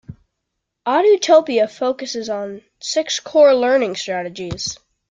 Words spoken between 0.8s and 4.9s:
Edutopia focuses on six core learning strategies.